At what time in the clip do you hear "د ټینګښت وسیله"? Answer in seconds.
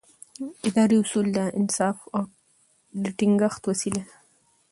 3.03-4.01